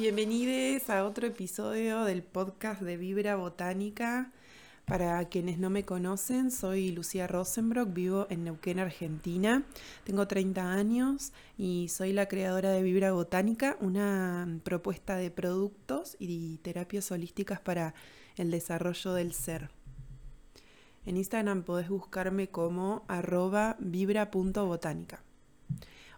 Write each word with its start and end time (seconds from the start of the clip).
Bienvenidos 0.00 0.88
a 0.88 1.04
otro 1.04 1.26
episodio 1.26 2.04
del 2.04 2.22
podcast 2.22 2.80
de 2.80 2.96
Vibra 2.96 3.36
Botánica. 3.36 4.32
Para 4.86 5.22
quienes 5.26 5.58
no 5.58 5.68
me 5.68 5.84
conocen, 5.84 6.50
soy 6.50 6.90
Lucía 6.90 7.26
Rosenbrock, 7.26 7.92
vivo 7.92 8.26
en 8.30 8.44
Neuquén, 8.44 8.78
Argentina. 8.78 9.62
Tengo 10.04 10.26
30 10.26 10.72
años 10.72 11.34
y 11.58 11.88
soy 11.90 12.14
la 12.14 12.28
creadora 12.28 12.70
de 12.70 12.82
Vibra 12.82 13.12
Botánica, 13.12 13.76
una 13.82 14.48
propuesta 14.64 15.16
de 15.16 15.30
productos 15.30 16.16
y 16.18 16.56
terapias 16.62 17.12
holísticas 17.12 17.60
para 17.60 17.92
el 18.36 18.50
desarrollo 18.50 19.12
del 19.12 19.34
ser. 19.34 19.68
En 21.04 21.18
Instagram 21.18 21.62
podés 21.62 21.90
buscarme 21.90 22.48
como 22.48 23.04
arroba 23.06 23.76
vibra.botánica. 23.80 25.22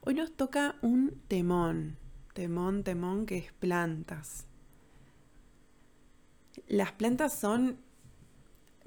Hoy 0.03 0.15
nos 0.15 0.31
toca 0.31 0.77
un 0.83 1.21
temón, 1.27 1.97
temón, 2.33 2.83
temón, 2.83 3.27
que 3.27 3.39
es 3.39 3.53
plantas. 3.53 4.47
Las 6.69 6.93
plantas 6.93 7.39
son 7.39 7.79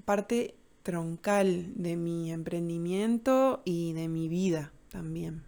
parte 0.06 0.56
troncal 0.84 1.74
de 1.76 1.96
mi 1.96 2.32
emprendimiento 2.32 3.62
y 3.66 3.94
de 3.94 4.08
mi 4.08 4.28
vida 4.28 4.72
también. 4.90 5.44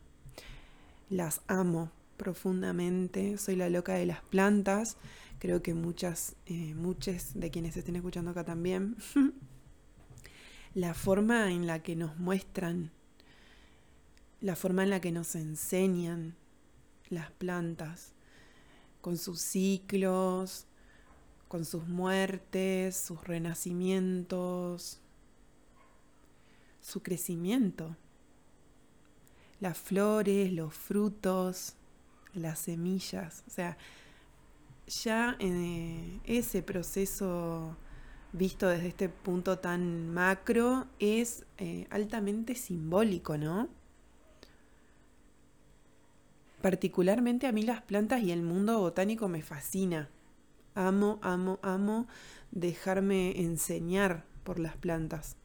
Las 1.09 1.41
amo 1.47 1.91
profundamente, 2.17 3.37
soy 3.37 3.55
la 3.55 3.69
loca 3.69 3.93
de 3.93 4.07
las 4.07 4.21
plantas, 4.21 4.97
creo 5.39 5.61
que 5.61 5.73
muchas, 5.73 6.35
eh, 6.47 6.73
muchas 6.73 7.39
de 7.39 7.51
quienes 7.51 7.77
estén 7.77 7.95
escuchando 7.95 8.31
acá 8.31 8.43
también. 8.43 8.97
la 10.73 10.93
forma 10.93 11.51
en 11.51 11.67
la 11.67 11.81
que 11.83 11.95
nos 11.95 12.17
muestran, 12.17 12.91
la 14.41 14.55
forma 14.55 14.83
en 14.83 14.89
la 14.89 15.01
que 15.01 15.11
nos 15.11 15.35
enseñan 15.35 16.35
las 17.09 17.31
plantas, 17.31 18.13
con 19.01 19.17
sus 19.17 19.41
ciclos, 19.41 20.65
con 21.47 21.65
sus 21.65 21.87
muertes, 21.87 22.95
sus 22.97 23.23
renacimientos, 23.23 24.99
su 26.81 27.01
crecimiento, 27.01 27.95
las 29.59 29.77
flores, 29.77 30.51
los 30.51 30.73
frutos, 30.73 31.75
las 32.33 32.59
semillas, 32.59 33.43
o 33.47 33.49
sea, 33.49 33.77
ya 34.87 35.35
eh, 35.39 36.19
ese 36.25 36.63
proceso 36.63 37.75
visto 38.31 38.67
desde 38.67 38.87
este 38.87 39.09
punto 39.09 39.59
tan 39.59 40.13
macro 40.13 40.87
es 40.99 41.45
eh, 41.57 41.87
altamente 41.89 42.55
simbólico, 42.55 43.37
¿no? 43.37 43.67
Particularmente 46.67 47.47
a 47.47 47.53
mí 47.53 47.63
las 47.63 47.81
plantas 47.81 48.21
y 48.21 48.33
el 48.33 48.41
mundo 48.41 48.77
botánico 48.77 49.29
me 49.29 49.41
fascina. 49.41 50.09
Amo, 50.75 51.17
amo, 51.21 51.59
amo 51.61 52.07
dejarme 52.51 53.39
enseñar 53.39 54.25
por 54.43 54.59
las 54.59 54.75
plantas. 54.75 55.37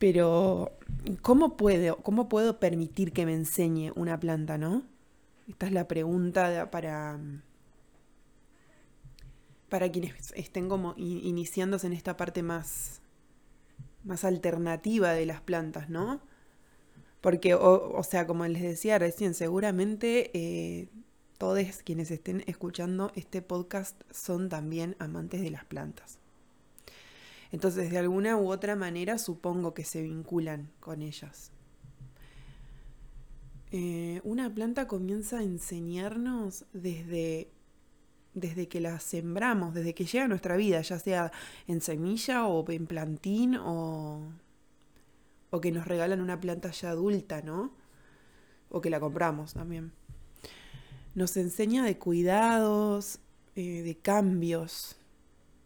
Pero, 0.00 0.72
¿cómo 1.22 1.56
puedo, 1.56 1.98
¿cómo 1.98 2.28
puedo 2.28 2.58
permitir 2.58 3.12
que 3.12 3.26
me 3.26 3.34
enseñe 3.34 3.92
una 3.94 4.18
planta, 4.18 4.58
no? 4.58 4.82
Esta 5.46 5.66
es 5.66 5.72
la 5.72 5.86
pregunta 5.86 6.72
para, 6.72 7.20
para 9.68 9.88
quienes 9.92 10.32
estén 10.34 10.68
como 10.68 10.94
iniciándose 10.96 11.86
en 11.86 11.92
esta 11.92 12.16
parte 12.16 12.42
más, 12.42 13.02
más 14.02 14.24
alternativa 14.24 15.12
de 15.12 15.26
las 15.26 15.40
plantas, 15.40 15.88
¿no? 15.88 16.28
Porque, 17.20 17.54
o, 17.54 18.02
sea, 18.02 18.26
como 18.26 18.46
les 18.46 18.62
decía 18.62 18.98
recién, 18.98 19.34
seguramente 19.34 20.30
eh, 20.32 20.88
todos 21.36 21.82
quienes 21.84 22.10
estén 22.10 22.42
escuchando 22.46 23.12
este 23.14 23.42
podcast 23.42 24.00
son 24.10 24.48
también 24.48 24.96
amantes 24.98 25.42
de 25.42 25.50
las 25.50 25.64
plantas. 25.64 26.18
Entonces, 27.52 27.90
de 27.90 27.98
alguna 27.98 28.36
u 28.36 28.50
otra 28.50 28.74
manera, 28.76 29.18
supongo 29.18 29.74
que 29.74 29.84
se 29.84 30.02
vinculan 30.02 30.70
con 30.80 31.02
ellas. 31.02 31.50
Eh, 33.72 34.20
una 34.24 34.52
planta 34.52 34.86
comienza 34.86 35.38
a 35.38 35.42
enseñarnos 35.42 36.64
desde, 36.72 37.50
desde 38.34 38.66
que 38.68 38.80
la 38.80 38.98
sembramos, 38.98 39.74
desde 39.74 39.94
que 39.94 40.06
llega 40.06 40.24
a 40.24 40.28
nuestra 40.28 40.56
vida, 40.56 40.80
ya 40.80 40.98
sea 40.98 41.32
en 41.66 41.80
semilla 41.80 42.46
o 42.46 42.68
en 42.70 42.86
plantín 42.86 43.56
o, 43.56 44.22
o 45.50 45.60
que 45.60 45.72
nos 45.72 45.86
regalan 45.86 46.20
una 46.20 46.40
planta 46.40 46.70
ya 46.70 46.90
adulta, 46.90 47.42
¿no? 47.42 47.72
O 48.68 48.80
que 48.80 48.90
la 48.90 49.00
compramos 49.00 49.54
también. 49.54 49.92
Nos 51.14 51.36
enseña 51.36 51.84
de 51.84 51.98
cuidados, 51.98 53.18
eh, 53.56 53.82
de 53.82 53.96
cambios. 53.96 54.96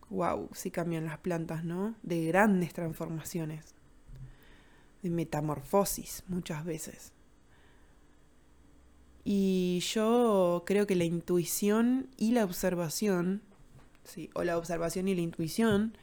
Wow, 0.08 0.48
sí 0.54 0.70
cambian 0.70 1.04
las 1.04 1.18
plantas, 1.18 1.64
¿no? 1.64 1.94
De 2.02 2.24
grandes 2.26 2.72
transformaciones. 2.72 3.74
De 5.02 5.10
metamorfosis 5.10 6.24
muchas 6.28 6.64
veces. 6.64 7.12
Y 9.24 9.80
yo 9.80 10.64
creo 10.66 10.86
que 10.86 10.96
la 10.96 11.04
intuición 11.04 12.08
y 12.16 12.32
la 12.32 12.44
observación, 12.44 13.42
sí, 14.04 14.30
o 14.34 14.44
la 14.44 14.58
observación 14.58 15.08
y 15.08 15.14
la 15.14 15.22
intuición, 15.22 15.96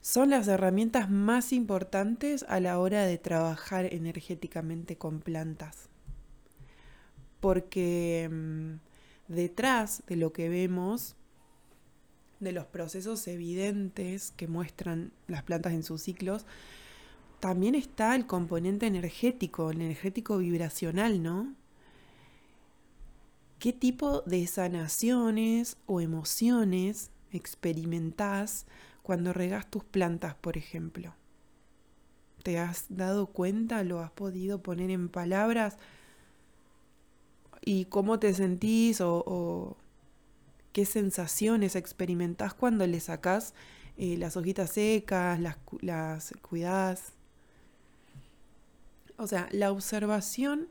son 0.00 0.30
las 0.30 0.48
herramientas 0.48 1.10
más 1.10 1.52
importantes 1.52 2.44
a 2.48 2.60
la 2.60 2.78
hora 2.78 3.04
de 3.04 3.18
trabajar 3.18 3.92
energéticamente 3.92 4.96
con 4.96 5.20
plantas. 5.20 5.88
Porque 7.40 8.28
mm, 8.30 9.32
detrás 9.32 10.02
de 10.06 10.16
lo 10.16 10.32
que 10.32 10.48
vemos, 10.48 11.16
de 12.40 12.52
los 12.52 12.66
procesos 12.66 13.26
evidentes 13.28 14.32
que 14.36 14.48
muestran 14.48 15.12
las 15.26 15.42
plantas 15.42 15.74
en 15.74 15.82
sus 15.82 16.02
ciclos, 16.02 16.46
también 17.38 17.74
está 17.74 18.14
el 18.16 18.26
componente 18.26 18.86
energético, 18.86 19.70
el 19.70 19.80
energético 19.80 20.38
vibracional, 20.38 21.22
¿no? 21.22 21.54
¿Qué 23.58 23.74
tipo 23.74 24.22
de 24.22 24.46
sanaciones 24.46 25.76
o 25.86 26.00
emociones 26.00 27.10
experimentás 27.30 28.66
cuando 29.10 29.32
regas 29.32 29.68
tus 29.68 29.82
plantas, 29.82 30.36
por 30.36 30.56
ejemplo. 30.56 31.16
¿Te 32.44 32.60
has 32.60 32.84
dado 32.90 33.26
cuenta? 33.26 33.82
¿Lo 33.82 33.98
has 33.98 34.12
podido 34.12 34.62
poner 34.62 34.88
en 34.88 35.08
palabras? 35.08 35.78
¿Y 37.60 37.86
cómo 37.86 38.20
te 38.20 38.32
sentís 38.34 39.00
o, 39.00 39.76
qué 40.72 40.84
sensaciones 40.84 41.74
experimentás 41.74 42.54
cuando 42.54 42.86
le 42.86 43.00
sacás 43.00 43.52
eh, 43.98 44.16
las 44.16 44.36
hojitas 44.36 44.70
secas, 44.70 45.40
las, 45.40 45.56
las 45.80 46.32
cuidás? 46.40 47.14
O 49.16 49.26
sea, 49.26 49.48
la 49.50 49.72
observación 49.72 50.68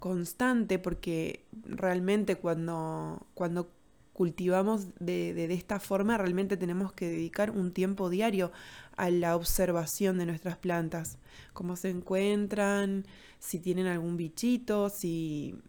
constante, 0.00 0.78
porque 0.78 1.46
realmente 1.64 2.36
cuando, 2.36 3.26
cuando 3.32 3.70
cultivamos 4.16 4.86
de, 4.98 5.34
de, 5.34 5.52
esta 5.52 5.78
forma, 5.78 6.16
realmente 6.16 6.56
tenemos 6.56 6.90
que 6.90 7.06
dedicar 7.06 7.50
un 7.50 7.70
tiempo 7.70 8.08
diario 8.08 8.50
a 8.96 9.10
la 9.10 9.36
observación 9.36 10.16
de 10.16 10.24
nuestras 10.24 10.56
plantas, 10.56 11.18
cómo 11.52 11.76
se 11.76 11.90
encuentran, 11.90 13.04
si 13.40 13.58
tienen 13.58 13.86
algún 13.86 14.16
bichito, 14.16 14.88
si, 14.88 15.60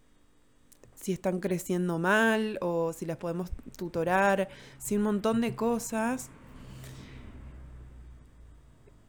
si 0.96 1.12
están 1.12 1.42
creciendo 1.42 2.00
mal 2.00 2.58
o 2.62 2.94
si 2.94 3.06
las 3.06 3.18
podemos 3.18 3.52
tutorar, 3.76 4.48
si 4.78 4.96
un 4.96 5.04
montón 5.04 5.42
de 5.42 5.54
cosas. 5.54 6.30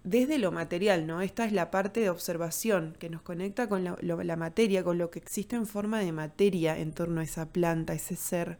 Desde 0.02 0.38
lo 0.38 0.50
material, 0.50 1.06
¿no? 1.06 1.20
Esta 1.20 1.44
es 1.44 1.52
la 1.52 1.70
parte 1.70 2.00
de 2.00 2.10
observación 2.10 2.96
que 2.98 3.08
nos 3.08 3.22
conecta 3.22 3.68
con 3.68 3.84
la 3.84 4.36
materia, 4.36 4.82
con 4.82 4.98
lo 4.98 5.12
que 5.12 5.20
existe 5.20 5.54
en 5.54 5.66
forma 5.66 6.00
de 6.00 6.10
materia 6.10 6.76
en 6.76 6.90
torno 6.90 7.20
a 7.20 7.24
esa 7.24 7.46
planta, 7.46 7.92
ese 7.92 8.16
ser 8.16 8.58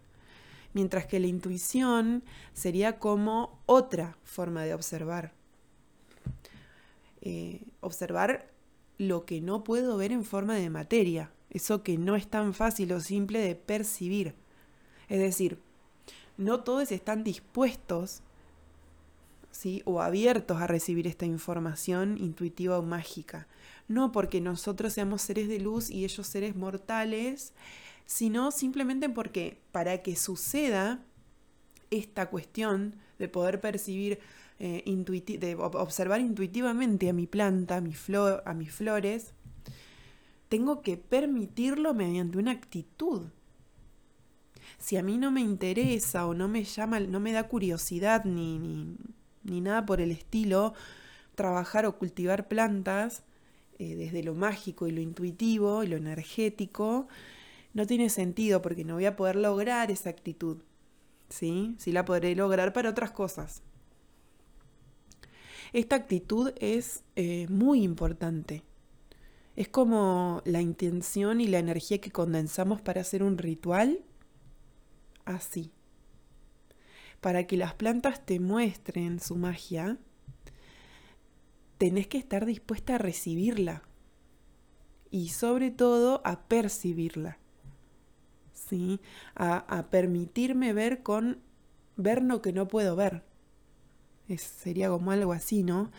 mientras 0.78 1.06
que 1.06 1.18
la 1.18 1.26
intuición 1.26 2.22
sería 2.52 3.00
como 3.00 3.58
otra 3.66 4.16
forma 4.22 4.62
de 4.62 4.74
observar. 4.74 5.32
Eh, 7.20 7.64
observar 7.80 8.48
lo 8.96 9.24
que 9.24 9.40
no 9.40 9.64
puedo 9.64 9.96
ver 9.96 10.12
en 10.12 10.24
forma 10.24 10.54
de 10.54 10.70
materia, 10.70 11.32
eso 11.50 11.82
que 11.82 11.98
no 11.98 12.14
es 12.14 12.28
tan 12.28 12.54
fácil 12.54 12.92
o 12.92 13.00
simple 13.00 13.40
de 13.40 13.56
percibir. 13.56 14.36
Es 15.08 15.18
decir, 15.18 15.58
no 16.36 16.62
todos 16.62 16.92
están 16.92 17.24
dispuestos 17.24 18.22
¿sí? 19.50 19.82
o 19.84 20.00
abiertos 20.00 20.62
a 20.62 20.68
recibir 20.68 21.08
esta 21.08 21.26
información 21.26 22.18
intuitiva 22.18 22.78
o 22.78 22.82
mágica. 22.82 23.48
No 23.88 24.12
porque 24.12 24.40
nosotros 24.40 24.92
seamos 24.92 25.22
seres 25.22 25.48
de 25.48 25.58
luz 25.58 25.90
y 25.90 26.04
ellos 26.04 26.28
seres 26.28 26.54
mortales, 26.54 27.52
sino 28.08 28.52
simplemente 28.52 29.10
porque 29.10 29.60
para 29.70 29.98
que 30.02 30.16
suceda 30.16 31.04
esta 31.90 32.30
cuestión 32.30 32.96
de 33.18 33.28
poder 33.28 33.60
percibir, 33.60 34.18
eh, 34.58 34.82
de 35.38 35.54
observar 35.54 36.22
intuitivamente 36.22 37.10
a 37.10 37.12
mi 37.12 37.26
planta, 37.26 37.76
a, 37.76 37.80
mis 37.82 38.70
flores, 38.72 39.34
tengo 40.48 40.80
que 40.80 40.96
permitirlo 40.96 41.92
mediante 41.92 42.38
una 42.38 42.52
actitud. 42.52 43.26
si 44.78 44.96
a 44.96 45.02
mí 45.02 45.18
no 45.18 45.30
me 45.30 45.42
interesa 45.42 46.26
o 46.26 46.32
no 46.32 46.48
me 46.48 46.64
llama, 46.64 47.00
no 47.00 47.20
me 47.20 47.32
da 47.32 47.46
curiosidad 47.46 48.24
ni, 48.24 48.58
ni, 48.58 48.96
ni 49.44 49.60
nada 49.60 49.84
por 49.84 50.00
el 50.00 50.12
estilo, 50.12 50.72
trabajar 51.34 51.84
o 51.84 51.98
cultivar 51.98 52.48
plantas 52.48 53.22
eh, 53.78 53.96
desde 53.96 54.22
lo 54.22 54.34
mágico 54.34 54.86
y 54.86 54.92
lo 54.92 55.02
intuitivo 55.02 55.84
y 55.84 55.88
lo 55.88 55.98
energético, 55.98 57.06
no 57.74 57.86
tiene 57.86 58.10
sentido 58.10 58.62
porque 58.62 58.84
no 58.84 58.94
voy 58.94 59.06
a 59.06 59.16
poder 59.16 59.36
lograr 59.36 59.90
esa 59.90 60.10
actitud. 60.10 60.58
¿Sí? 61.28 61.74
Sí 61.78 61.92
la 61.92 62.04
podré 62.04 62.34
lograr 62.34 62.72
para 62.72 62.90
otras 62.90 63.10
cosas. 63.10 63.62
Esta 65.72 65.96
actitud 65.96 66.52
es 66.58 67.04
eh, 67.16 67.46
muy 67.48 67.82
importante. 67.82 68.62
Es 69.56 69.68
como 69.68 70.40
la 70.44 70.62
intención 70.62 71.40
y 71.40 71.46
la 71.46 71.58
energía 71.58 72.00
que 72.00 72.10
condensamos 72.10 72.80
para 72.80 73.00
hacer 73.00 73.22
un 73.22 73.38
ritual. 73.38 74.00
Así. 75.24 75.72
Para 77.20 77.46
que 77.46 77.56
las 77.56 77.74
plantas 77.74 78.24
te 78.24 78.40
muestren 78.40 79.20
su 79.20 79.36
magia, 79.36 79.98
tenés 81.76 82.06
que 82.06 82.18
estar 82.18 82.46
dispuesta 82.46 82.94
a 82.94 82.98
recibirla 82.98 83.82
y 85.10 85.30
sobre 85.30 85.70
todo 85.70 86.22
a 86.24 86.48
percibirla. 86.48 87.38
A, 89.34 89.86
permitirme 89.90 90.72
ver 90.72 91.02
con 91.02 91.38
ver 91.96 92.22
lo 92.22 92.42
que 92.42 92.52
no 92.52 92.68
puedo 92.68 92.96
ver. 92.96 93.22
sería 94.36 94.88
como 94.88 95.10
algo 95.10 95.32
así, 95.32 95.62
¿no? 95.62 95.90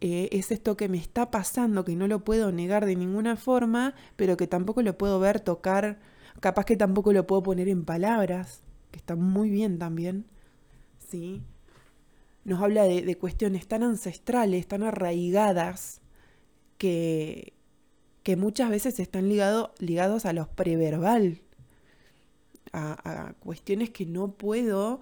Eh, 0.00 0.28
es 0.32 0.50
esto 0.50 0.76
que 0.76 0.88
me 0.88 0.98
está 0.98 1.30
pasando, 1.30 1.84
que 1.84 1.96
no 1.96 2.08
lo 2.08 2.24
puedo 2.24 2.52
negar 2.52 2.86
de 2.86 2.96
ninguna 2.96 3.36
forma, 3.36 3.94
pero 4.16 4.36
que 4.36 4.46
tampoco 4.46 4.82
lo 4.82 4.98
puedo 4.98 5.20
ver, 5.20 5.40
tocar, 5.40 6.00
capaz 6.40 6.64
que 6.64 6.76
tampoco 6.76 7.12
lo 7.12 7.26
puedo 7.26 7.42
poner 7.42 7.68
en 7.68 7.84
palabras, 7.84 8.60
que 8.90 8.98
está 8.98 9.16
muy 9.16 9.50
bien 9.50 9.78
también, 9.78 10.26
¿sí? 10.98 11.42
nos 12.44 12.62
habla 12.62 12.84
de, 12.84 13.16
cuestiones 13.16 13.66
tan 13.66 13.82
ancestrales, 13.82 14.66
tan 14.68 14.82
arraigadas, 14.82 16.00
que, 16.78 17.54
que 18.22 18.36
muchas 18.36 18.70
veces 18.70 19.00
están 19.00 19.28
ligado, 19.28 19.74
ligados 19.78 20.26
a 20.26 20.32
lo 20.32 20.48
preverbal, 20.48 21.40
a, 22.74 23.34
cuestiones 23.40 23.90
que 23.90 24.06
no 24.06 24.32
puedo, 24.32 25.00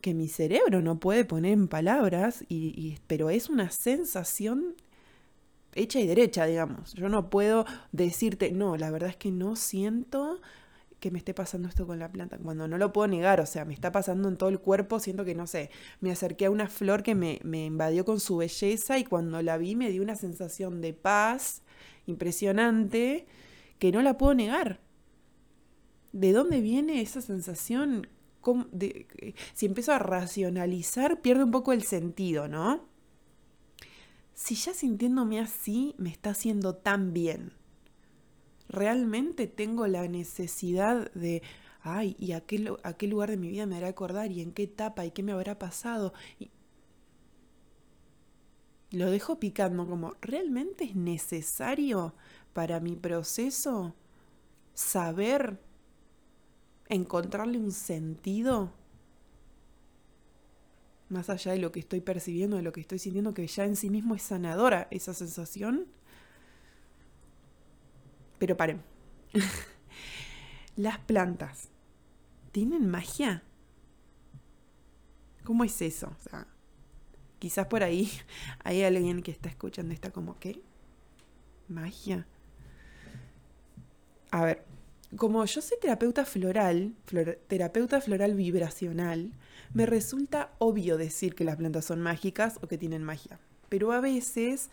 que 0.00 0.14
mi 0.14 0.28
cerebro 0.28 0.80
no 0.80 0.98
puede 0.98 1.24
poner 1.24 1.52
en 1.52 1.68
palabras, 1.68 2.44
y, 2.48 2.98
pero 3.06 3.30
es 3.30 3.48
una 3.48 3.70
sensación 3.70 4.74
hecha 5.74 6.00
y 6.00 6.06
derecha, 6.06 6.46
digamos. 6.46 6.94
Yo 6.94 7.08
no 7.08 7.30
puedo 7.30 7.66
decirte, 7.92 8.52
no, 8.52 8.76
la 8.76 8.90
verdad 8.90 9.10
es 9.10 9.16
que 9.16 9.30
no 9.30 9.56
siento 9.56 10.40
que 11.00 11.10
me 11.10 11.18
esté 11.18 11.34
pasando 11.34 11.68
esto 11.68 11.84
con 11.84 11.98
la 11.98 12.12
planta, 12.12 12.38
cuando 12.38 12.68
no 12.68 12.78
lo 12.78 12.92
puedo 12.92 13.08
negar, 13.08 13.40
o 13.40 13.46
sea, 13.46 13.64
me 13.64 13.74
está 13.74 13.90
pasando 13.90 14.28
en 14.28 14.36
todo 14.36 14.48
el 14.50 14.60
cuerpo, 14.60 15.00
siento 15.00 15.24
que 15.24 15.34
no 15.34 15.48
sé, 15.48 15.70
me 16.00 16.12
acerqué 16.12 16.46
a 16.46 16.50
una 16.50 16.68
flor 16.68 17.02
que 17.02 17.16
me, 17.16 17.40
me 17.42 17.66
invadió 17.66 18.04
con 18.04 18.20
su 18.20 18.36
belleza 18.36 18.98
y 18.98 19.04
cuando 19.04 19.42
la 19.42 19.58
vi 19.58 19.74
me 19.74 19.90
dio 19.90 20.00
una 20.00 20.14
sensación 20.14 20.80
de 20.80 20.92
paz 20.92 21.62
impresionante 22.06 23.26
que 23.80 23.90
no 23.90 24.00
la 24.00 24.16
puedo 24.16 24.34
negar. 24.34 24.78
¿De 26.12 26.32
dónde 26.32 26.60
viene 26.60 27.00
esa 27.00 27.20
sensación? 27.20 28.08
si 29.54 29.66
empiezo 29.66 29.92
a 29.92 30.00
racionalizar, 30.00 31.20
pierde 31.20 31.44
un 31.44 31.52
poco 31.52 31.72
el 31.72 31.84
sentido, 31.84 32.48
¿no? 32.48 32.88
Si 34.34 34.56
ya 34.56 34.74
sintiéndome 34.74 35.38
así 35.38 35.94
me 35.96 36.10
está 36.10 36.30
haciendo 36.30 36.74
tan 36.74 37.12
bien 37.12 37.52
realmente 38.72 39.46
tengo 39.46 39.86
la 39.86 40.08
necesidad 40.08 41.12
de, 41.12 41.42
ay, 41.82 42.16
¿y 42.18 42.32
a 42.32 42.40
qué, 42.40 42.74
a 42.82 42.94
qué 42.94 43.06
lugar 43.06 43.30
de 43.30 43.36
mi 43.36 43.48
vida 43.48 43.66
me 43.66 43.76
hará 43.76 43.88
acordar? 43.88 44.32
¿Y 44.32 44.40
en 44.40 44.52
qué 44.52 44.64
etapa? 44.64 45.04
¿Y 45.04 45.12
qué 45.12 45.22
me 45.22 45.32
habrá 45.32 45.58
pasado? 45.58 46.12
Y 46.40 46.50
lo 48.90 49.10
dejo 49.10 49.38
picando 49.38 49.86
como, 49.86 50.14
¿realmente 50.20 50.84
es 50.84 50.96
necesario 50.96 52.14
para 52.52 52.80
mi 52.80 52.96
proceso 52.96 53.94
saber 54.74 55.60
encontrarle 56.94 57.58
un 57.58 57.72
sentido? 57.72 58.72
Más 61.08 61.28
allá 61.30 61.52
de 61.52 61.58
lo 61.58 61.72
que 61.72 61.80
estoy 61.80 62.00
percibiendo, 62.00 62.56
de 62.56 62.62
lo 62.62 62.72
que 62.72 62.80
estoy 62.80 62.98
sintiendo, 62.98 63.34
que 63.34 63.46
ya 63.46 63.64
en 63.64 63.76
sí 63.76 63.90
mismo 63.90 64.14
es 64.14 64.22
sanadora 64.22 64.88
esa 64.90 65.12
sensación. 65.14 65.86
Pero 68.38 68.56
paren. 68.56 68.82
Las 70.76 70.98
plantas 70.98 71.68
tienen 72.50 72.88
magia. 72.88 73.42
¿Cómo 75.44 75.64
es 75.64 75.82
eso? 75.82 76.14
O 76.18 76.22
sea, 76.22 76.46
quizás 77.38 77.66
por 77.66 77.82
ahí 77.82 78.10
hay 78.64 78.82
alguien 78.82 79.22
que 79.22 79.32
está 79.32 79.48
escuchando 79.48 79.92
y 79.92 79.94
está 79.94 80.10
como, 80.10 80.38
¿qué? 80.38 80.62
Magia. 81.68 82.26
A 84.30 84.44
ver, 84.44 84.64
como 85.16 85.44
yo 85.44 85.60
soy 85.60 85.78
terapeuta 85.80 86.24
floral, 86.24 86.94
terapeuta 87.48 88.00
floral 88.00 88.34
vibracional, 88.34 89.32
me 89.74 89.86
resulta 89.86 90.52
obvio 90.58 90.96
decir 90.96 91.34
que 91.34 91.44
las 91.44 91.56
plantas 91.56 91.84
son 91.84 92.00
mágicas 92.00 92.58
o 92.62 92.68
que 92.68 92.78
tienen 92.78 93.02
magia. 93.02 93.38
Pero 93.68 93.92
a 93.92 94.00
veces 94.00 94.70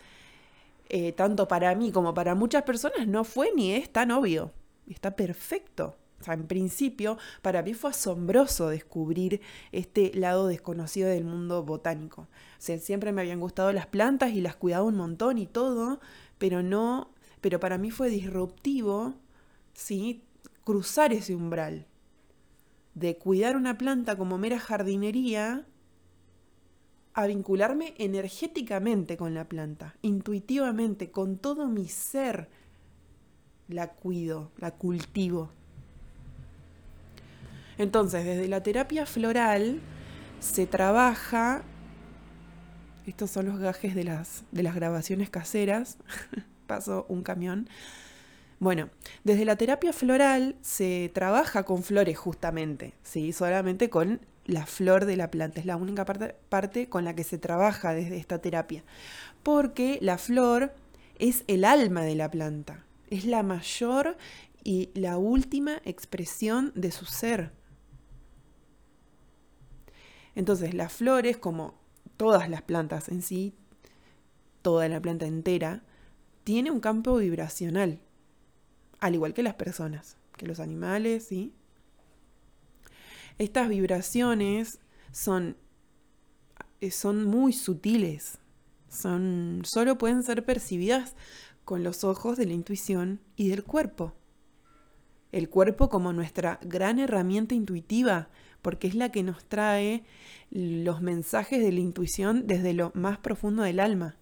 eh, 0.92 1.12
tanto 1.12 1.46
para 1.46 1.72
mí 1.76 1.92
como 1.92 2.14
para 2.14 2.34
muchas 2.34 2.64
personas, 2.64 3.06
no 3.06 3.22
fue 3.22 3.52
ni 3.54 3.72
es 3.72 3.90
tan 3.90 4.10
obvio. 4.10 4.52
Está 4.88 5.14
perfecto. 5.14 5.96
O 6.20 6.24
sea, 6.24 6.34
en 6.34 6.48
principio, 6.48 7.16
para 7.42 7.62
mí 7.62 7.74
fue 7.74 7.90
asombroso 7.90 8.68
descubrir 8.68 9.40
este 9.70 10.10
lado 10.14 10.48
desconocido 10.48 11.08
del 11.08 11.24
mundo 11.24 11.62
botánico. 11.62 12.22
O 12.22 12.26
sea, 12.58 12.76
siempre 12.78 13.12
me 13.12 13.20
habían 13.20 13.38
gustado 13.38 13.72
las 13.72 13.86
plantas 13.86 14.32
y 14.32 14.40
las 14.40 14.56
cuidaba 14.56 14.84
un 14.84 14.96
montón 14.96 15.38
y 15.38 15.46
todo, 15.46 16.00
pero 16.38 16.60
no, 16.60 17.12
pero 17.40 17.60
para 17.60 17.78
mí 17.78 17.92
fue 17.92 18.10
disruptivo, 18.10 19.14
¿sí? 19.72 20.24
Cruzar 20.64 21.12
ese 21.12 21.34
umbral 21.34 21.86
de 22.94 23.16
cuidar 23.16 23.56
una 23.56 23.78
planta 23.78 24.16
como 24.16 24.38
mera 24.38 24.58
jardinería 24.58 25.64
a 27.14 27.26
vincularme 27.26 27.94
energéticamente 27.98 29.16
con 29.16 29.34
la 29.34 29.48
planta, 29.48 29.94
intuitivamente, 30.02 31.10
con 31.10 31.38
todo 31.38 31.68
mi 31.68 31.88
ser. 31.88 32.48
La 33.68 33.88
cuido, 33.88 34.50
la 34.58 34.72
cultivo. 34.72 35.50
Entonces, 37.78 38.24
desde 38.24 38.48
la 38.48 38.62
terapia 38.62 39.06
floral 39.06 39.80
se 40.40 40.66
trabaja, 40.66 41.62
estos 43.06 43.30
son 43.30 43.46
los 43.46 43.58
gajes 43.58 43.94
de 43.94 44.04
las, 44.04 44.44
de 44.52 44.62
las 44.62 44.74
grabaciones 44.74 45.30
caseras, 45.30 45.98
pasó 46.66 47.06
un 47.08 47.22
camión. 47.22 47.68
Bueno, 48.60 48.90
desde 49.24 49.46
la 49.46 49.56
terapia 49.56 49.94
floral 49.94 50.54
se 50.60 51.10
trabaja 51.14 51.62
con 51.64 51.82
flores 51.82 52.18
justamente, 52.18 52.92
¿sí? 53.02 53.32
solamente 53.32 53.88
con 53.88 54.20
la 54.44 54.66
flor 54.66 55.06
de 55.06 55.16
la 55.16 55.30
planta. 55.30 55.60
Es 55.60 55.66
la 55.66 55.76
única 55.76 56.04
parte, 56.04 56.36
parte, 56.50 56.86
con 56.90 57.04
la 57.06 57.14
que 57.14 57.24
se 57.24 57.38
trabaja 57.38 57.94
desde 57.94 58.18
esta 58.18 58.38
terapia. 58.38 58.84
Porque 59.42 59.98
la 60.02 60.18
flor 60.18 60.74
es 61.18 61.44
el 61.46 61.64
alma 61.64 62.02
de 62.02 62.14
la 62.16 62.30
planta. 62.30 62.84
Es 63.08 63.24
la 63.24 63.42
mayor 63.42 64.18
y 64.62 64.90
la 64.92 65.16
última 65.16 65.80
expresión 65.86 66.70
de 66.74 66.90
su 66.90 67.06
ser. 67.06 67.52
Entonces, 70.34 70.74
las 70.74 70.92
flores, 70.92 71.38
como 71.38 71.80
todas 72.18 72.50
las 72.50 72.60
plantas 72.60 73.08
en 73.08 73.22
sí, 73.22 73.54
toda 74.60 74.86
la 74.90 75.00
planta 75.00 75.24
entera, 75.24 75.82
tiene 76.44 76.70
un 76.70 76.80
campo 76.80 77.16
vibracional, 77.16 78.00
al 79.00 79.14
igual 79.14 79.34
que 79.34 79.42
las 79.42 79.54
personas, 79.54 80.16
que 80.36 80.46
los 80.46 80.60
animales, 80.60 81.26
¿sí? 81.26 81.52
Estas 83.38 83.68
vibraciones 83.68 84.78
son, 85.12 85.56
eh, 86.80 86.90
son 86.90 87.24
muy 87.24 87.52
sutiles, 87.52 88.38
son, 88.88 89.62
solo 89.64 89.96
pueden 89.96 90.22
ser 90.22 90.44
percibidas 90.44 91.14
con 91.64 91.82
los 91.82 92.04
ojos 92.04 92.36
de 92.36 92.46
la 92.46 92.52
intuición 92.52 93.20
y 93.36 93.48
del 93.48 93.64
cuerpo. 93.64 94.12
El 95.32 95.48
cuerpo 95.48 95.88
como 95.88 96.12
nuestra 96.12 96.58
gran 96.62 96.98
herramienta 96.98 97.54
intuitiva, 97.54 98.28
porque 98.60 98.88
es 98.88 98.94
la 98.94 99.10
que 99.10 99.22
nos 99.22 99.44
trae 99.44 100.04
los 100.50 101.00
mensajes 101.00 101.62
de 101.62 101.72
la 101.72 101.80
intuición 101.80 102.46
desde 102.46 102.74
lo 102.74 102.90
más 102.94 103.18
profundo 103.18 103.62
del 103.62 103.80
alma. 103.80 104.16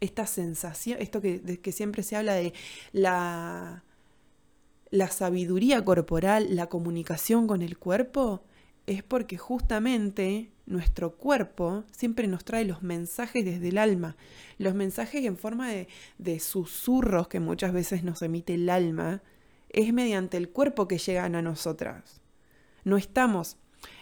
Esta 0.00 0.26
sensación, 0.26 0.98
esto 1.00 1.20
que, 1.20 1.60
que 1.60 1.72
siempre 1.72 2.02
se 2.02 2.16
habla 2.16 2.34
de 2.34 2.52
la, 2.92 3.84
la 4.90 5.08
sabiduría 5.08 5.84
corporal, 5.84 6.54
la 6.54 6.68
comunicación 6.68 7.46
con 7.46 7.62
el 7.62 7.78
cuerpo, 7.78 8.42
es 8.86 9.02
porque 9.02 9.36
justamente 9.36 10.50
nuestro 10.66 11.16
cuerpo 11.16 11.84
siempre 11.90 12.26
nos 12.26 12.44
trae 12.44 12.64
los 12.64 12.82
mensajes 12.82 13.44
desde 13.44 13.68
el 13.68 13.78
alma, 13.78 14.16
los 14.56 14.74
mensajes 14.74 15.24
en 15.24 15.36
forma 15.36 15.68
de, 15.70 15.88
de, 16.18 16.40
susurros 16.40 17.28
que 17.28 17.40
muchas 17.40 17.72
veces 17.72 18.02
nos 18.02 18.22
emite 18.22 18.54
el 18.54 18.70
alma, 18.70 19.22
es 19.70 19.92
mediante 19.92 20.36
el 20.36 20.48
cuerpo 20.48 20.88
que 20.88 20.98
llegan 20.98 21.34
a 21.34 21.42
nosotras. 21.42 22.20
no 22.84 22.96
estamos, 22.96 23.56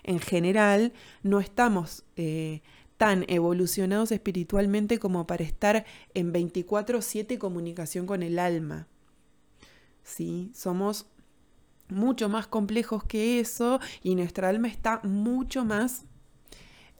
en 0.04 0.20
general, 0.20 0.92
no 1.22 1.40
estamos 1.40 2.04
eh, 2.16 2.62
tan 2.96 3.24
evolucionados 3.28 4.12
espiritualmente 4.12 4.98
como 4.98 5.26
para 5.26 5.44
estar 5.44 5.84
en 6.14 6.32
24/7 6.32 7.38
comunicación 7.38 8.06
con 8.06 8.22
el 8.22 8.38
alma. 8.38 8.88
¿Sí? 10.02 10.50
Somos 10.54 11.06
mucho 11.88 12.28
más 12.28 12.46
complejos 12.46 13.04
que 13.04 13.40
eso 13.40 13.80
y 14.02 14.14
nuestra 14.14 14.48
alma 14.48 14.68
está 14.68 15.00
mucho 15.04 15.64
más 15.64 16.04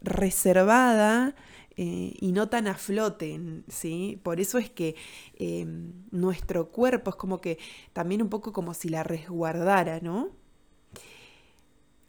reservada 0.00 1.34
eh, 1.76 2.14
y 2.20 2.32
no 2.32 2.48
tan 2.48 2.68
a 2.68 2.74
flote, 2.74 3.38
¿sí? 3.68 4.18
Por 4.22 4.40
eso 4.40 4.58
es 4.58 4.70
que 4.70 4.96
em, 5.38 5.92
nuestro 6.10 6.70
cuerpo 6.70 7.10
es 7.10 7.16
como 7.16 7.40
que 7.40 7.58
también 7.92 8.22
un 8.22 8.30
poco 8.30 8.52
como 8.52 8.72
si 8.74 8.88
la 8.88 9.02
resguardara, 9.02 10.00
¿no? 10.00 10.30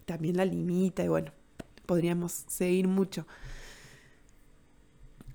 También 0.06 0.38
la 0.38 0.46
limita 0.46 1.03
y 1.03 1.10
bueno, 1.10 1.32
podríamos 1.86 2.32
seguir 2.48 2.88
mucho. 2.88 3.27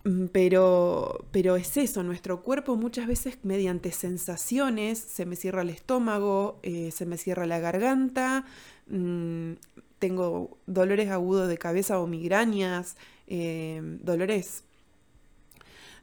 Mm, 0.05 0.27
pero, 0.33 1.27
pero 1.31 1.57
es 1.57 1.77
eso, 1.77 2.03
nuestro 2.03 2.43
cuerpo 2.43 2.77
muchas 2.77 3.07
veces 3.07 3.39
mediante 3.45 3.93
sensaciones, 3.93 4.99
se 4.99 5.27
me 5.27 5.37
cierra 5.37 5.63
el 5.63 5.71
estómago, 5.71 6.59
eh, 6.63 6.91
se 6.91 7.07
me 7.07 7.17
cierra 7.19 7.47
la 7.47 7.61
garganta, 7.61 8.45
mm, 8.89 9.53
tengo 10.01 10.59
dolores 10.67 11.09
agudos 11.11 11.49
de 11.49 11.59
cabeza 11.59 12.01
o 12.01 12.07
migrañas, 12.09 12.97
eh, 13.29 13.81
dolores, 14.03 14.65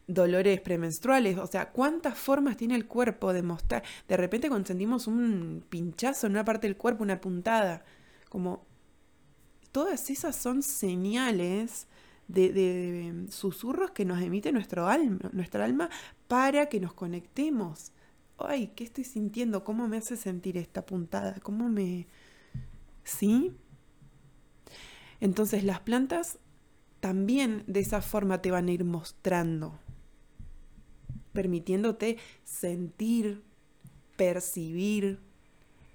dolores 0.08 0.60
premenstruales, 0.62 1.38
o 1.38 1.48
sea, 1.48 1.70
cuántas 1.72 2.18
formas 2.18 2.58
tiene 2.58 2.76
el 2.76 2.88
cuerpo 2.88 3.34
de 3.34 3.44
mostrar. 3.44 3.84
De 4.08 4.18
repente 4.18 4.50
cuando 4.50 4.68
sentimos 4.68 5.08
un 5.08 5.64
pinchazo 5.70 6.28
en 6.28 6.34
una 6.34 6.46
parte 6.46 6.68
del 6.68 6.78
cuerpo, 6.78 7.04
una 7.04 7.22
puntada, 7.22 7.84
como 8.30 8.66
todas 9.72 10.10
esas 10.10 10.36
son 10.36 10.64
señales 10.64 11.88
de, 12.30 13.26
susurros 13.30 13.92
que 13.92 14.06
nos 14.06 14.22
emite 14.22 14.52
nuestro 14.52 14.88
alma, 14.88 15.30
nuestra 15.34 15.66
alma 15.66 15.90
para 16.28 16.70
que 16.70 16.80
nos 16.80 16.94
conectemos. 16.94 17.92
Ay, 18.38 18.72
¿qué 18.76 18.86
estoy 18.86 19.04
sintiendo? 19.04 19.64
¿Cómo 19.64 19.88
me 19.88 19.98
hace 19.98 20.16
sentir 20.16 20.58
esta 20.58 20.86
puntada? 20.86 21.40
¿Cómo 21.42 21.68
me... 21.68 22.08
¿Sí? 23.04 23.52
Entonces 25.20 25.64
las 25.64 25.82
plantas 25.82 26.38
también 27.00 27.64
de 27.68 27.82
esa 27.82 28.02
forma 28.02 28.42
te 28.42 28.52
van 28.52 28.68
a 28.68 28.72
ir 28.72 28.86
mostrando, 28.86 29.80
permitiéndote 31.34 32.18
sentir, 32.44 33.42
percibir, 34.16 35.20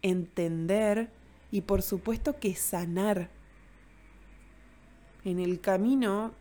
entender 0.02 1.10
y 1.50 1.62
por 1.62 1.82
supuesto 1.82 2.38
que 2.38 2.54
sanar 2.54 3.30
en 5.24 5.38
el 5.38 5.60
camino 5.60 6.32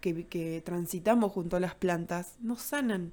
que, 0.00 0.62
transitamos 0.64 1.32
junto 1.32 1.56
a 1.56 1.60
las 1.60 1.74
plantas 1.74 2.34
nos 2.40 2.60
sanan. 2.60 3.12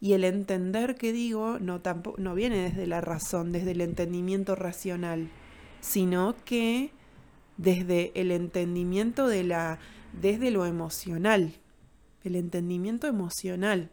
Y 0.00 0.12
el 0.12 0.24
entender 0.24 0.96
que 0.96 1.12
digo 1.12 1.58
no, 1.58 1.80
tampoco, 1.80 2.20
no 2.20 2.34
viene 2.34 2.62
desde 2.62 2.86
la 2.86 3.00
razón, 3.00 3.52
desde 3.52 3.70
el 3.70 3.80
entendimiento 3.80 4.54
racional, 4.56 5.30
sino 5.80 6.34
que 6.44 6.90
desde 7.56 8.12
el 8.14 8.30
entendimiento 8.30 9.26
de 9.28 9.44
la, 9.44 9.78
desde 10.20 10.50
lo 10.50 10.66
emocional, 10.66 11.54
el 12.24 12.36
entendimiento 12.36 13.06
emocional. 13.06 13.90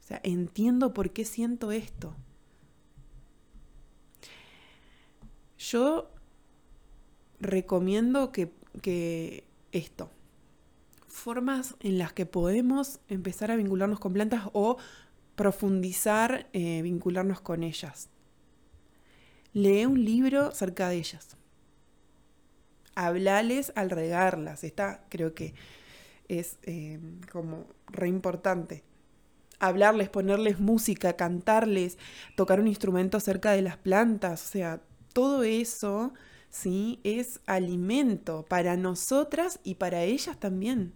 O 0.00 0.06
sea, 0.06 0.20
entiendo 0.22 0.94
por 0.94 1.10
qué 1.10 1.24
siento 1.24 1.72
esto. 1.72 2.14
Yo 5.58 6.08
recomiendo 7.40 8.32
que, 8.32 9.44
esto, 9.72 10.10
formas 11.06 11.76
en 11.80 11.98
las 11.98 12.12
que 12.12 12.26
podemos 12.26 13.00
empezar 13.08 13.50
a 13.50 13.56
vincularnos 13.56 14.00
con 14.00 14.12
plantas 14.12 14.48
o 14.52 14.76
profundizar, 15.34 16.48
eh, 16.52 16.82
vincularnos 16.82 17.40
con 17.40 17.62
ellas. 17.62 18.08
Lee 19.52 19.86
un 19.86 20.04
libro 20.04 20.52
cerca 20.52 20.88
de 20.88 20.96
ellas. 20.96 21.36
Hablales 22.94 23.72
al 23.74 23.90
regarlas. 23.90 24.64
Está, 24.64 25.04
creo 25.08 25.34
que 25.34 25.54
es 26.28 26.58
eh, 26.62 26.98
como 27.30 27.66
re 27.86 28.08
importante. 28.08 28.84
Hablarles, 29.58 30.10
ponerles 30.10 30.60
música, 30.60 31.14
cantarles, 31.14 31.98
tocar 32.36 32.60
un 32.60 32.68
instrumento 32.68 33.20
cerca 33.20 33.52
de 33.52 33.62
las 33.62 33.78
plantas. 33.78 34.46
O 34.46 34.52
sea, 34.52 34.82
todo 35.14 35.42
eso 35.42 36.12
¿sí? 36.50 37.00
Es 37.04 37.40
alimento 37.46 38.44
para 38.48 38.76
nosotras 38.76 39.60
y 39.64 39.76
para 39.76 40.02
ellas 40.02 40.38
también. 40.38 40.94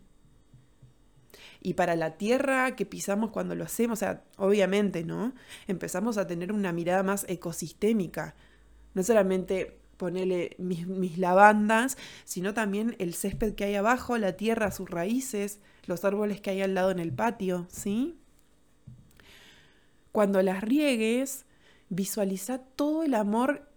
Y 1.62 1.74
para 1.74 1.94
la 1.94 2.16
tierra 2.16 2.74
que 2.74 2.86
pisamos 2.86 3.30
cuando 3.30 3.54
lo 3.54 3.64
hacemos, 3.64 3.98
o 3.98 4.00
sea, 4.00 4.24
obviamente, 4.38 5.04
¿no? 5.04 5.34
Empezamos 5.66 6.16
a 6.16 6.26
tener 6.26 6.52
una 6.52 6.72
mirada 6.72 7.02
más 7.02 7.26
ecosistémica. 7.28 8.34
No 8.94 9.02
solamente 9.02 9.78
ponerle 10.00 10.56
mis, 10.56 11.18
lavandas, 11.18 11.98
sino 12.24 12.54
también 12.54 12.96
el 12.98 13.12
césped 13.12 13.54
que 13.54 13.64
hay 13.64 13.74
abajo, 13.74 14.16
la 14.16 14.32
tierra, 14.32 14.70
sus 14.70 14.88
raíces, 14.88 15.60
los 15.84 16.06
árboles 16.06 16.40
que 16.40 16.48
hay 16.48 16.62
al 16.62 16.74
lado 16.74 16.90
en 16.90 16.98
el 16.98 17.12
patio, 17.12 17.66
¿sí? 17.68 18.18
Cuando 20.10 20.40
las 20.40 20.62
riegues, 20.62 21.44
visualiza 21.90 22.58
todo 22.58 23.02
el 23.02 23.12
amor 23.12 23.69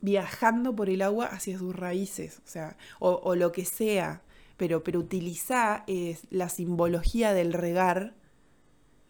viajando 0.00 0.74
por 0.74 0.90
el 0.90 1.02
agua 1.02 1.26
hacia 1.26 1.58
sus 1.58 1.74
raíces, 1.74 2.40
o 2.44 2.48
sea, 2.48 2.76
o, 3.00 3.34
lo 3.34 3.52
que 3.52 3.64
sea, 3.64 4.22
pero, 4.56 4.82
pero 4.84 5.00
utiliza 5.00 5.84
es 5.86 6.26
la 6.30 6.48
simbología 6.48 7.32
del 7.32 7.52
regar, 7.52 8.14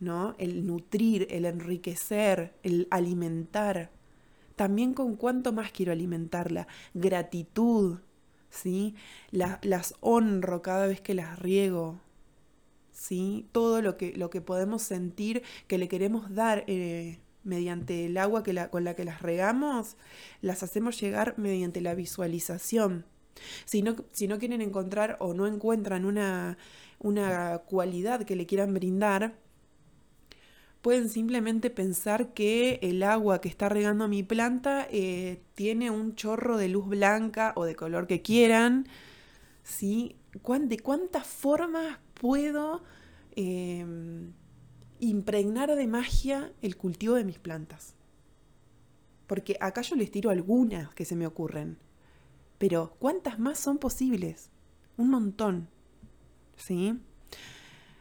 ¿no? 0.00 0.34
El 0.38 0.66
nutrir, 0.66 1.26
el 1.30 1.44
enriquecer, 1.44 2.54
el 2.62 2.86
alimentar. 2.90 3.90
También 4.56 4.94
con 4.94 5.16
cuánto 5.16 5.52
más 5.52 5.70
quiero 5.72 5.92
alimentarla. 5.92 6.66
Gratitud, 6.94 7.98
¿sí? 8.50 8.94
las 9.30 9.94
honro 10.00 10.62
cada 10.62 10.86
vez 10.86 11.00
que 11.00 11.14
las 11.14 11.38
riego, 11.38 12.00
¿sí? 12.92 13.48
Todo 13.52 13.82
lo 13.82 13.96
que, 13.96 14.12
lo 14.16 14.30
que 14.30 14.40
podemos 14.40 14.82
sentir 14.82 15.42
que 15.66 15.78
le 15.78 15.88
queremos 15.88 16.34
dar 16.34 16.64
eh, 16.66 17.18
mediante 17.48 18.06
el 18.06 18.16
agua 18.16 18.42
que 18.42 18.68
con 18.70 18.84
la 18.84 18.94
que 18.94 19.04
las 19.04 19.22
regamos, 19.22 19.96
las 20.40 20.62
hacemos 20.62 21.00
llegar 21.00 21.34
mediante 21.38 21.80
la 21.80 21.94
visualización. 21.94 23.04
Si 23.64 23.82
no, 23.82 23.96
si 24.12 24.28
no 24.28 24.38
quieren 24.38 24.60
encontrar 24.60 25.16
o 25.20 25.34
no 25.34 25.46
encuentran 25.46 26.04
una, 26.04 26.58
una 26.98 27.58
cualidad 27.58 28.24
que 28.24 28.36
le 28.36 28.46
quieran 28.46 28.74
brindar, 28.74 29.34
pueden 30.82 31.08
simplemente 31.08 31.70
pensar 31.70 32.34
que 32.34 32.78
el 32.82 33.02
agua 33.02 33.40
que 33.40 33.48
está 33.48 33.68
regando 33.68 34.08
mi 34.08 34.22
planta 34.22 34.86
eh, 34.90 35.40
tiene 35.54 35.90
un 35.90 36.14
chorro 36.14 36.56
de 36.56 36.68
luz 36.68 36.86
blanca 36.86 37.52
o 37.56 37.64
de 37.64 37.74
color 37.74 38.06
que 38.06 38.22
quieran. 38.22 38.86
¿sí? 39.68 40.16
¿De 40.32 40.78
cuántas 40.78 41.26
formas 41.26 41.98
puedo 42.14 42.82
em, 43.36 44.32
impregnar 45.00 45.74
de 45.74 45.86
magia 45.86 46.52
el 46.62 46.76
cultivo 46.76 47.14
de 47.14 47.24
mis 47.24 47.38
plantas. 47.38 47.94
Porque 49.26 49.56
acá 49.60 49.82
yo 49.82 49.96
les 49.96 50.10
tiro 50.10 50.30
algunas 50.30 50.94
que 50.94 51.04
se 51.04 51.16
me 51.16 51.26
ocurren. 51.26 51.78
Pero 52.58 52.96
¿cuántas 52.98 53.38
más 53.38 53.58
son 53.58 53.78
posibles? 53.78 54.50
Un 54.96 55.10
montón. 55.10 55.68
¿Sí? 56.56 56.98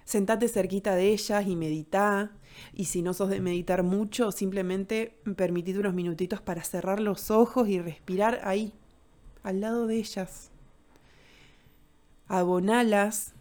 Sentate 0.05 0.47
cerquita 0.47 0.95
de 0.95 1.09
ellas 1.11 1.45
y 1.45 1.55
medita. 1.55 2.31
Y 2.73 2.85
si 2.85 3.01
no 3.01 3.13
sos 3.13 3.29
de 3.29 3.41
meditar 3.41 3.83
mucho, 3.83 4.31
simplemente 4.31 5.19
permitid 5.35 5.79
unos 5.79 5.93
minutitos 5.93 6.41
para 6.41 6.63
cerrar 6.63 6.99
los 6.99 7.29
ojos 7.29 7.67
y 7.67 7.79
respirar 7.79 8.39
ahí, 8.43 8.73
al 9.43 9.61
lado 9.61 9.85
de 9.85 9.97
ellas. 9.97 10.49
Abonalas 12.27 13.35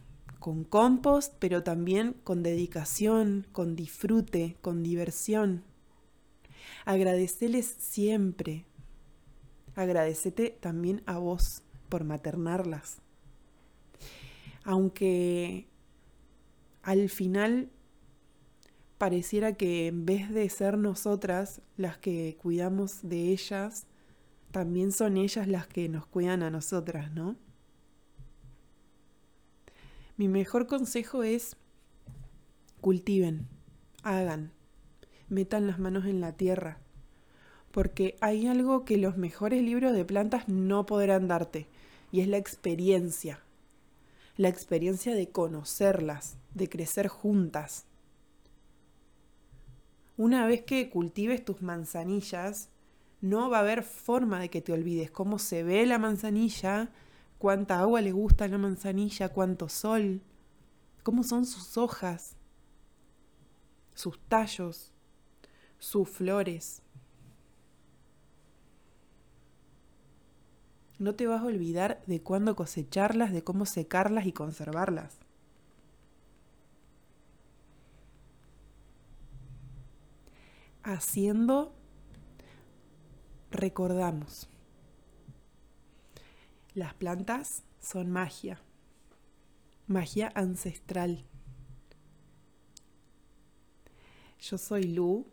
con 0.46 0.62
compost, 0.62 1.34
pero 1.40 1.64
también 1.64 2.14
con 2.22 2.44
dedicación, 2.44 3.48
con 3.50 3.74
disfrute, 3.74 4.56
con 4.60 4.84
diversión. 4.84 5.64
Agradeceles 6.84 7.66
siempre. 7.66 8.64
Agradecete 9.74 10.56
también 10.60 11.02
a 11.04 11.18
vos 11.18 11.64
por 11.88 12.04
maternarlas. 12.04 12.98
Aunque 14.62 15.66
al 16.82 17.08
final 17.08 17.68
pareciera 18.98 19.54
que 19.54 19.88
en 19.88 20.06
vez 20.06 20.30
de 20.30 20.48
ser 20.48 20.78
nosotras 20.78 21.60
las 21.76 21.98
que 21.98 22.36
cuidamos 22.40 23.00
de 23.02 23.32
ellas, 23.32 23.88
también 24.52 24.92
son 24.92 25.16
ellas 25.16 25.48
las 25.48 25.66
que 25.66 25.88
nos 25.88 26.06
cuidan 26.06 26.44
a 26.44 26.50
nosotras, 26.50 27.10
¿no? 27.10 27.34
Mi 30.16 30.28
mejor 30.28 30.66
consejo 30.66 31.22
es 31.24 31.56
cultiven, 32.80 33.48
hagan, 34.02 34.50
metan 35.28 35.66
las 35.66 35.78
manos 35.78 36.06
en 36.06 36.22
la 36.22 36.32
tierra, 36.32 36.78
porque 37.70 38.16
hay 38.22 38.46
algo 38.46 38.86
que 38.86 38.96
los 38.96 39.18
mejores 39.18 39.62
libros 39.62 39.92
de 39.92 40.06
plantas 40.06 40.48
no 40.48 40.86
podrán 40.86 41.28
darte, 41.28 41.66
y 42.12 42.20
es 42.20 42.28
la 42.28 42.38
experiencia. 42.38 43.40
La 44.38 44.48
experiencia 44.48 45.14
de 45.14 45.28
conocerlas, 45.28 46.38
de 46.54 46.70
crecer 46.70 47.08
juntas. 47.08 47.84
Una 50.16 50.46
vez 50.46 50.62
que 50.62 50.88
cultives 50.88 51.44
tus 51.44 51.60
manzanillas, 51.60 52.70
no 53.20 53.50
va 53.50 53.58
a 53.58 53.60
haber 53.60 53.82
forma 53.82 54.40
de 54.40 54.48
que 54.48 54.62
te 54.62 54.72
olvides 54.72 55.10
cómo 55.10 55.38
se 55.38 55.62
ve 55.62 55.84
la 55.84 55.98
manzanilla, 55.98 56.90
cuánta 57.38 57.80
agua 57.80 58.00
le 58.00 58.12
gusta 58.12 58.44
a 58.44 58.48
la 58.48 58.58
manzanilla, 58.58 59.28
cuánto 59.28 59.68
sol, 59.68 60.22
cómo 61.02 61.22
son 61.22 61.46
sus 61.46 61.76
hojas, 61.76 62.36
sus 63.94 64.18
tallos, 64.28 64.92
sus 65.78 66.08
flores. 66.08 66.82
No 70.98 71.14
te 71.14 71.26
vas 71.26 71.42
a 71.42 71.46
olvidar 71.46 72.02
de 72.06 72.22
cuándo 72.22 72.56
cosecharlas, 72.56 73.32
de 73.32 73.44
cómo 73.44 73.66
secarlas 73.66 74.26
y 74.26 74.32
conservarlas. 74.32 75.18
Haciendo, 80.82 81.74
recordamos. 83.50 84.48
Las 86.76 86.92
plantas 86.92 87.62
son 87.80 88.10
magia, 88.10 88.60
magia 89.86 90.30
ancestral. 90.34 91.24
Yo 94.38 94.58
soy 94.58 94.82
Lu 94.82 95.26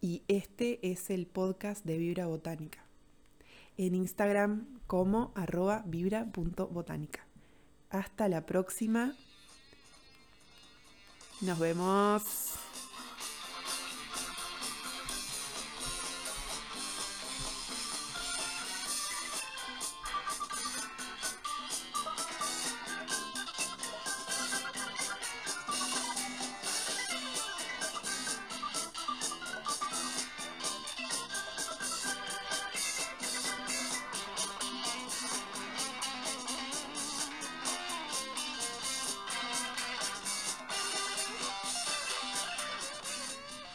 y 0.00 0.24
este 0.26 0.90
es 0.90 1.10
el 1.10 1.28
podcast 1.28 1.84
de 1.84 1.98
Vibra 1.98 2.26
Botánica. 2.26 2.84
En 3.76 3.94
Instagram 3.94 4.80
como 4.88 5.30
arroba 5.36 5.84
vibra.botánica. 5.86 7.24
Hasta 7.90 8.28
la 8.28 8.44
próxima. 8.44 9.14
Nos 11.42 11.60
vemos. 11.60 12.47